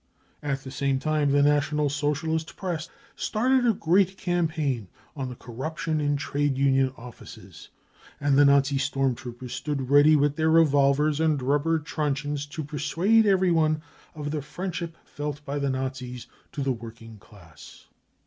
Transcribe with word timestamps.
At 0.41 0.61
the 0.63 0.71
same 0.71 0.97
time, 0.97 1.29
the 1.31 1.43
National 1.43 1.87
Socialist 1.87 2.55
Press 2.57 2.89
started 3.15 3.67
a 3.67 3.73
great 3.75 4.17
campaign 4.17 4.87
on 5.15 5.29
the" 5.29 5.35
corruption 5.45 6.01
in 6.01 6.17
trade 6.17 6.57
union 6.57 6.91
offices 6.97 7.69
55; 8.13 8.27
and 8.27 8.35
the 8.35 8.45
Nazi 8.45 8.79
storm 8.79 9.13
troopers 9.13 9.53
stood 9.53 9.91
ready 9.91 10.15
with 10.15 10.37
their 10.37 10.49
revolvers 10.49 11.19
and 11.19 11.39
rubber 11.39 11.77
truncheons 11.77 12.47
to 12.47 12.63
persuade 12.63 13.27
everyone 13.27 13.83
of 14.15 14.31
the 14.31 14.41
friendship 14.41 14.97
felt 15.03 15.45
by 15.45 15.59
the 15.59 15.69
Nazis 15.69 16.25
to 16.53 16.63
the 16.63 16.71
working 16.73 17.19
class. 17.19 17.85